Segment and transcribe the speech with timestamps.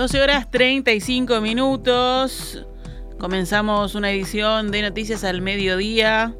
[0.00, 2.64] 12 horas 35 minutos.
[3.18, 6.34] Comenzamos una edición de Noticias al Mediodía,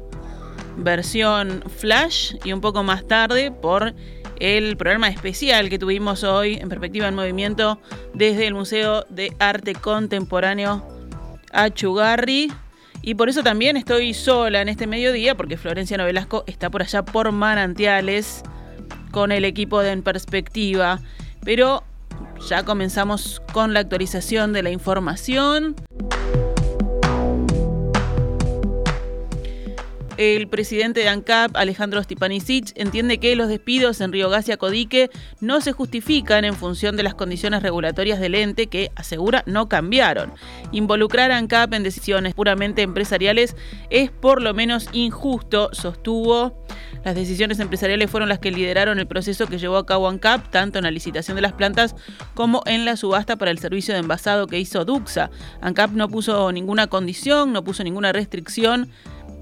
[0.77, 3.93] versión flash y un poco más tarde por
[4.39, 7.79] el programa especial que tuvimos hoy en Perspectiva en Movimiento
[8.15, 10.83] desde el Museo de Arte Contemporáneo
[11.53, 12.51] Achugarri.
[13.03, 17.05] Y por eso también estoy sola en este mediodía, porque Florencia Novelasco está por allá
[17.05, 18.41] por Manantiales
[19.11, 20.99] con el equipo de En Perspectiva.
[21.43, 21.83] Pero
[22.49, 25.75] ya comenzamos con la actualización de la información.
[30.23, 35.61] El presidente de ANCAP, Alejandro Stipanisic, entiende que los despidos en Río Gas y no
[35.61, 40.31] se justifican en función de las condiciones regulatorias del ente que, asegura, no cambiaron.
[40.71, 43.55] Involucrar a ANCAP en decisiones puramente empresariales
[43.89, 46.55] es por lo menos injusto, sostuvo.
[47.03, 50.77] Las decisiones empresariales fueron las que lideraron el proceso que llevó a cabo ANCAP, tanto
[50.77, 51.95] en la licitación de las plantas
[52.35, 55.31] como en la subasta para el servicio de envasado que hizo Duxa.
[55.61, 58.91] ANCAP no puso ninguna condición, no puso ninguna restricción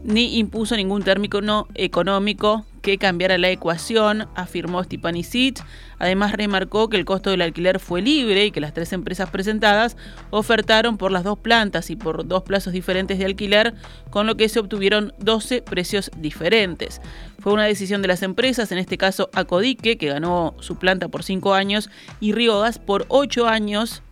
[0.03, 5.63] ni impuso ningún térmico no económico que cambiara la ecuación, afirmó Stipanisic.
[5.99, 9.97] Además, remarcó que el costo del alquiler fue libre y que las tres empresas presentadas
[10.29, 13.73] ofertaron por las dos plantas y por dos plazos diferentes de alquiler,
[14.09, 17.01] con lo que se obtuvieron 12 precios diferentes.
[17.39, 21.23] Fue una decisión de las empresas, en este caso Acodique, que ganó su planta por
[21.23, 21.89] 5 años,
[22.21, 24.03] y Riogas por 8 años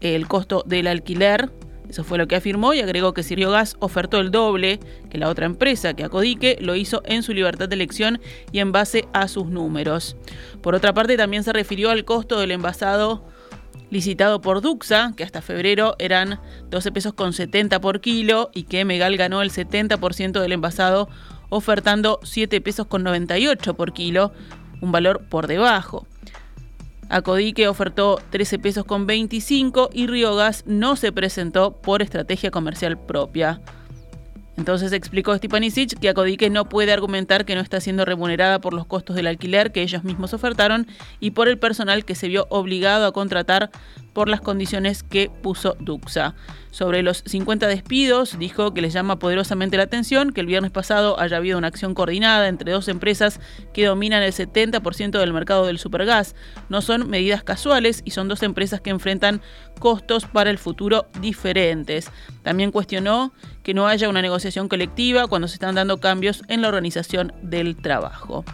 [0.00, 1.50] el costo del alquiler
[1.92, 5.28] eso fue lo que afirmó y agregó que Sirio Gas ofertó el doble que la
[5.28, 8.18] otra empresa, que Acodique lo hizo en su libertad de elección
[8.50, 10.16] y en base a sus números.
[10.62, 13.26] Por otra parte, también se refirió al costo del envasado
[13.90, 18.86] licitado por Duxa, que hasta febrero eran 12 pesos con 70 por kilo y que
[18.86, 21.10] Megal ganó el 70% del envasado
[21.50, 24.32] ofertando 7 pesos con 98 por kilo,
[24.80, 26.06] un valor por debajo.
[27.12, 33.60] Acodique ofertó 13 pesos con 25 y Riogas no se presentó por estrategia comercial propia.
[34.56, 38.86] Entonces explicó Stipanisic que Acodique no puede argumentar que no está siendo remunerada por los
[38.86, 40.86] costos del alquiler que ellos mismos ofertaron
[41.20, 43.70] y por el personal que se vio obligado a contratar
[44.12, 46.34] por las condiciones que puso Duxa.
[46.70, 51.20] Sobre los 50 despidos, dijo que les llama poderosamente la atención que el viernes pasado
[51.20, 53.40] haya habido una acción coordinada entre dos empresas
[53.74, 56.34] que dominan el 70% del mercado del supergas.
[56.70, 59.42] No son medidas casuales y son dos empresas que enfrentan
[59.78, 62.10] costos para el futuro diferentes.
[62.42, 66.68] También cuestionó que no haya una negociación colectiva cuando se están dando cambios en la
[66.68, 68.44] organización del trabajo.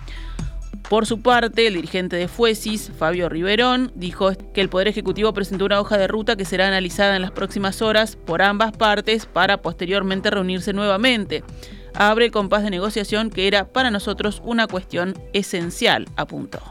[0.88, 5.66] Por su parte, el dirigente de Fuesis, Fabio Riverón, dijo que el Poder Ejecutivo presentó
[5.66, 9.60] una hoja de ruta que será analizada en las próximas horas por ambas partes para
[9.60, 11.44] posteriormente reunirse nuevamente.
[11.93, 16.62] Abre el compás de negociación que era para nosotros una cuestión esencial, apuntó.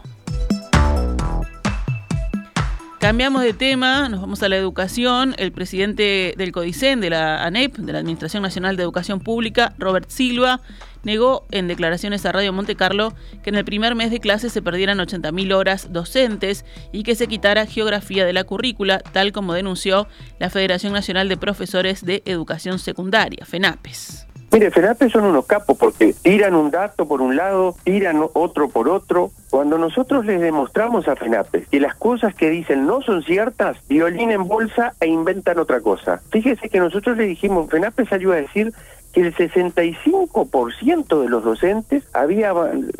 [2.99, 5.35] Cambiamos de tema, nos vamos a la educación.
[5.37, 10.09] El presidente del CODICEN, de la ANEP, de la Administración Nacional de Educación Pública, Robert
[10.09, 10.61] Silva,
[11.03, 13.13] negó en declaraciones a Radio Monte Carlo
[13.43, 17.27] que en el primer mes de clase se perdieran 80.000 horas docentes y que se
[17.27, 20.07] quitara geografía de la currícula, tal como denunció
[20.39, 24.26] la Federación Nacional de Profesores de Educación Secundaria, FENAPES.
[24.49, 28.87] Mire, FENAPES son unos capos porque tiran un dato por un lado, tiran otro por
[28.87, 29.31] otro.
[29.49, 34.31] Cuando nosotros les demostramos a FENAPES que las cosas que dicen no son ciertas, violín
[34.31, 36.21] en bolsa e inventan otra cosa.
[36.31, 38.73] Fíjese que nosotros le dijimos, FENAPES salió a decir
[39.21, 42.53] el 65% de los docentes había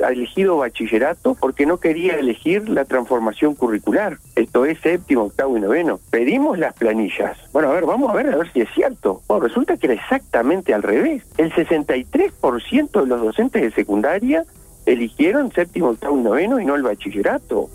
[0.10, 4.18] elegido bachillerato porque no quería elegir la transformación curricular.
[4.36, 6.00] Esto es séptimo, octavo y noveno.
[6.10, 7.38] Pedimos las planillas.
[7.54, 9.22] Bueno, a ver, vamos a ver a ver si es cierto.
[9.28, 11.24] Bueno, resulta que era exactamente al revés.
[11.38, 14.44] El 63% de los docentes de secundaria
[14.88, 17.70] eligieron séptimo, octavo y noveno y no el bachillerato.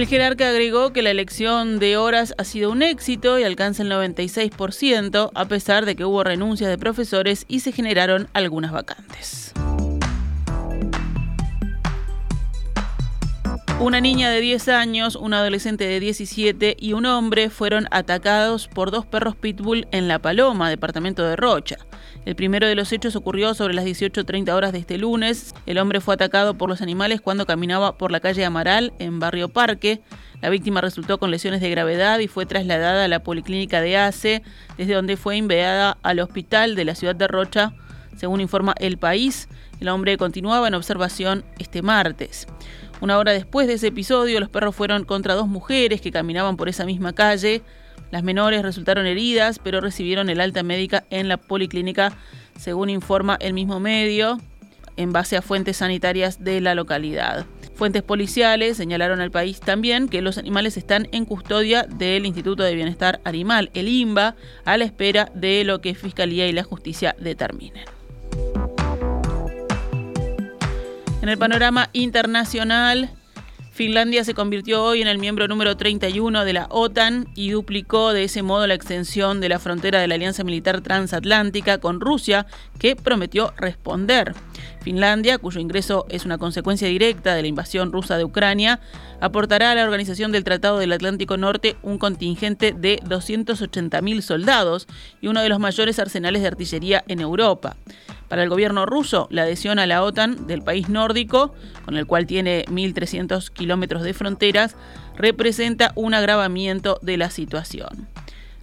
[0.00, 3.90] El jerarca agregó que la elección de horas ha sido un éxito y alcanza el
[3.90, 9.52] 96%, a pesar de que hubo renuncias de profesores y se generaron algunas vacantes.
[13.80, 18.90] Una niña de 10 años, un adolescente de 17 y un hombre fueron atacados por
[18.90, 21.78] dos perros pitbull en La Paloma, departamento de Rocha.
[22.26, 25.54] El primero de los hechos ocurrió sobre las 18.30 horas de este lunes.
[25.64, 29.48] El hombre fue atacado por los animales cuando caminaba por la calle Amaral, en Barrio
[29.48, 30.02] Parque.
[30.42, 34.42] La víctima resultó con lesiones de gravedad y fue trasladada a la policlínica de ACE,
[34.76, 37.72] desde donde fue enviada al hospital de la ciudad de Rocha.
[38.14, 39.48] Según informa El País,
[39.80, 42.46] el hombre continuaba en observación este martes.
[43.00, 46.68] Una hora después de ese episodio, los perros fueron contra dos mujeres que caminaban por
[46.68, 47.62] esa misma calle.
[48.10, 52.12] Las menores resultaron heridas, pero recibieron el alta médica en la policlínica,
[52.58, 54.38] según informa el mismo medio,
[54.98, 57.46] en base a fuentes sanitarias de la localidad.
[57.74, 62.74] Fuentes policiales señalaron al país también que los animales están en custodia del Instituto de
[62.74, 64.36] Bienestar Animal, el INBA,
[64.66, 67.99] a la espera de lo que Fiscalía y la Justicia determinen.
[71.22, 73.10] En el panorama internacional,
[73.72, 78.24] Finlandia se convirtió hoy en el miembro número 31 de la OTAN y duplicó de
[78.24, 82.46] ese modo la extensión de la frontera de la Alianza Militar Transatlántica con Rusia,
[82.78, 84.34] que prometió responder.
[84.80, 88.80] Finlandia, cuyo ingreso es una consecuencia directa de la invasión rusa de Ucrania,
[89.20, 94.86] aportará a la Organización del Tratado del Atlántico Norte un contingente de 280.000 soldados
[95.20, 97.76] y uno de los mayores arsenales de artillería en Europa.
[98.28, 101.52] Para el gobierno ruso, la adhesión a la OTAN del país nórdico,
[101.84, 104.76] con el cual tiene 1.300 kilómetros de fronteras,
[105.16, 108.08] representa un agravamiento de la situación.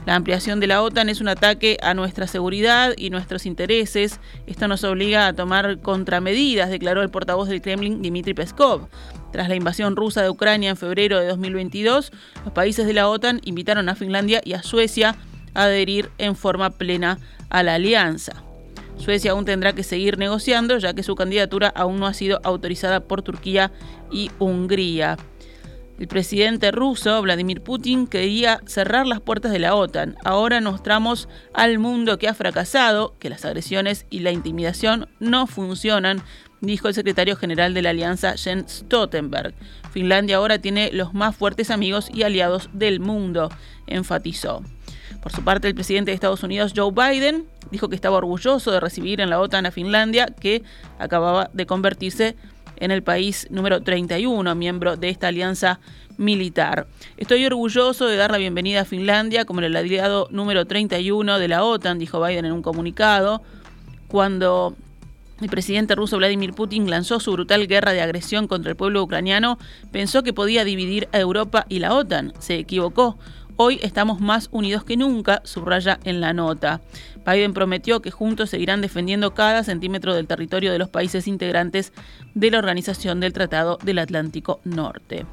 [0.08, 4.22] La ampliación de la OTAN es un ataque a nuestra seguridad y nuestros intereses.
[4.46, 8.88] Esto nos obliga a tomar contramedidas, declaró el portavoz del Kremlin, Dmitry Peskov.
[9.34, 12.14] Tras la invasión rusa de Ucrania en febrero de 2022,
[12.46, 15.18] los países de la OTAN invitaron a Finlandia y a Suecia
[15.54, 17.20] a adherir en forma plena
[17.50, 18.32] a la alianza.
[18.96, 23.02] Suecia aún tendrá que seguir negociando, ya que su candidatura aún no ha sido autorizada
[23.02, 23.74] por Turquía
[24.10, 25.18] y Hungría.
[26.00, 30.16] El presidente ruso, Vladimir Putin, quería cerrar las puertas de la OTAN.
[30.24, 36.22] Ahora mostramos al mundo que ha fracasado, que las agresiones y la intimidación no funcionan,
[36.62, 39.56] dijo el secretario general de la alianza Jens Stoltenberg.
[39.92, 43.50] Finlandia ahora tiene los más fuertes amigos y aliados del mundo,
[43.88, 44.62] enfatizó.
[45.24, 48.80] Por su parte, el presidente de Estados Unidos, Joe Biden, dijo que estaba orgulloso de
[48.80, 50.62] recibir en la OTAN a Finlandia, que
[51.00, 52.36] acababa de convertirse
[52.80, 55.80] en el país número 31, miembro de esta alianza
[56.18, 56.88] militar.
[57.18, 61.64] Estoy orgulloso de dar la bienvenida a Finlandia como el aliado número 31 de la
[61.64, 63.42] OTAN, dijo Biden en un comunicado,
[64.08, 64.76] cuando
[65.42, 69.60] el presidente ruso Vladimir Putin lanzó su brutal guerra de agresión contra el pueblo ucraniano,
[69.92, 72.34] pensó que podía dividir a Europa y la OTAN.
[72.40, 73.20] Se equivocó.
[73.60, 76.80] Hoy estamos más unidos que nunca, subraya en la nota.
[77.26, 81.92] Biden prometió que juntos seguirán defendiendo cada centímetro del territorio de los países integrantes
[82.36, 85.26] de la Organización del Tratado del Atlántico Norte.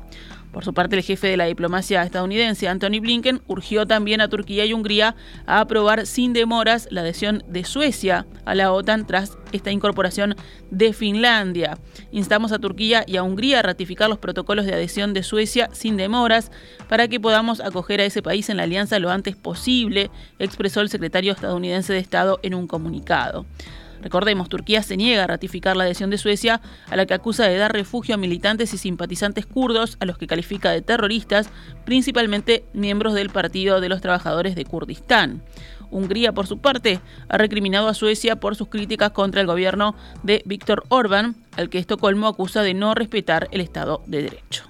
[0.54, 4.64] Por su parte, el jefe de la diplomacia estadounidense, Anthony Blinken, urgió también a Turquía
[4.64, 5.16] y Hungría
[5.46, 10.36] a aprobar sin demoras la adhesión de Suecia a la OTAN tras esta incorporación
[10.70, 11.78] de Finlandia.
[12.12, 15.96] Instamos a Turquía y a Hungría a ratificar los protocolos de adhesión de Suecia sin
[15.96, 16.52] demoras
[16.88, 20.88] para que podamos acoger a ese país en la alianza lo antes posible, expresó el
[20.88, 23.44] secretario estadounidense de Estado en un comunicado.
[24.04, 26.60] Recordemos, Turquía se niega a ratificar la adhesión de Suecia,
[26.90, 30.26] a la que acusa de dar refugio a militantes y simpatizantes kurdos, a los que
[30.26, 31.48] califica de terroristas,
[31.86, 35.42] principalmente miembros del Partido de los Trabajadores de Kurdistán.
[35.90, 40.42] Hungría, por su parte, ha recriminado a Suecia por sus críticas contra el gobierno de
[40.44, 44.64] Víctor Orbán, al que Estocolmo acusa de no respetar el Estado de Derecho.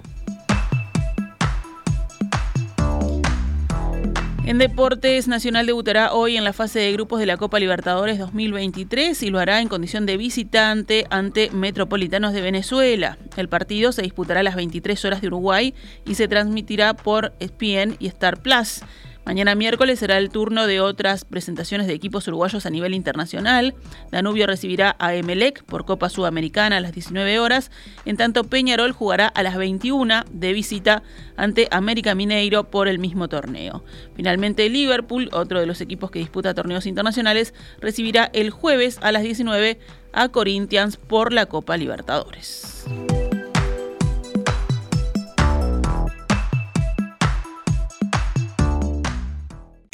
[4.47, 9.23] En deportes, Nacional debutará hoy en la fase de grupos de la Copa Libertadores 2023
[9.23, 13.17] y lo hará en condición de visitante ante Metropolitanos de Venezuela.
[13.37, 15.73] El partido se disputará a las 23 horas de Uruguay
[16.05, 18.81] y se transmitirá por ESPN y Star Plus.
[19.25, 23.73] Mañana miércoles será el turno de otras presentaciones de equipos uruguayos a nivel internacional.
[24.11, 27.71] Danubio recibirá a Emelec por Copa Sudamericana a las 19 horas,
[28.05, 31.01] en tanto Peñarol jugará a las 21 de visita
[31.37, 33.83] ante América Mineiro por el mismo torneo.
[34.15, 39.23] Finalmente Liverpool, otro de los equipos que disputa torneos internacionales, recibirá el jueves a las
[39.23, 39.79] 19
[40.13, 42.85] a Corinthians por la Copa Libertadores.